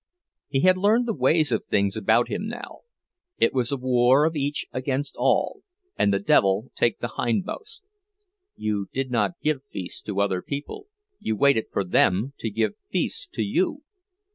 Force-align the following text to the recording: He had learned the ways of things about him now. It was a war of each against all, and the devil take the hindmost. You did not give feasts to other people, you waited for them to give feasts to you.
He 0.47 0.61
had 0.61 0.79
learned 0.79 1.05
the 1.07 1.13
ways 1.13 1.51
of 1.51 1.63
things 1.63 1.95
about 1.95 2.27
him 2.27 2.47
now. 2.47 2.79
It 3.37 3.53
was 3.53 3.71
a 3.71 3.77
war 3.77 4.25
of 4.25 4.35
each 4.35 4.65
against 4.71 5.15
all, 5.15 5.61
and 5.95 6.11
the 6.11 6.17
devil 6.17 6.71
take 6.75 6.97
the 6.97 7.19
hindmost. 7.23 7.83
You 8.55 8.87
did 8.93 9.11
not 9.11 9.39
give 9.43 9.61
feasts 9.71 10.01
to 10.07 10.19
other 10.19 10.41
people, 10.41 10.87
you 11.19 11.35
waited 11.35 11.65
for 11.71 11.83
them 11.83 12.33
to 12.39 12.49
give 12.49 12.73
feasts 12.89 13.27
to 13.33 13.43
you. 13.43 13.83